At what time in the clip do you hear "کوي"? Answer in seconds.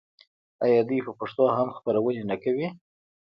2.43-2.67